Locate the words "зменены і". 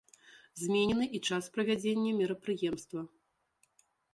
0.61-1.21